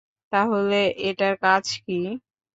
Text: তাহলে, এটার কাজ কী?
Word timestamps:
তাহলে, 0.31 0.79
এটার 1.09 1.33
কাজ 1.43 1.65
কী? 1.83 1.99